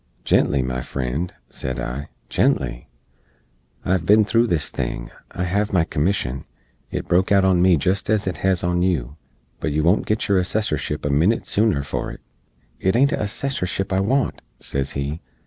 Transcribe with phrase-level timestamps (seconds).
[0.23, 2.89] "Gently, my frend," sed I, "gently!
[3.85, 6.45] I hev bin thro' this thing; I hev my commission.
[6.89, 9.13] It broke out on me jest ez it hez on yoo;
[9.59, 12.21] but yoo won't git yoor Assessorship a minit sooner for it."
[12.79, 15.21] "It ain't a Assessorship I want," sez he.